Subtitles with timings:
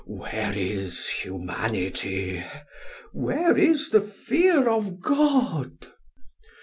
[0.07, 2.43] Where is humanity?
[3.11, 5.77] Where is the fear of God?